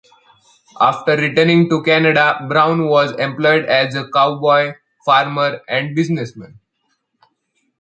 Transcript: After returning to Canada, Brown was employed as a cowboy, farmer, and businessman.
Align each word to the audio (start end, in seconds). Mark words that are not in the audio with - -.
After 0.79 1.15
returning 1.15 1.69
to 1.69 1.83
Canada, 1.83 2.43
Brown 2.49 2.87
was 2.87 3.11
employed 3.19 3.65
as 3.65 3.93
a 3.93 4.09
cowboy, 4.09 4.73
farmer, 5.05 5.61
and 5.69 5.95
businessman. 5.95 6.57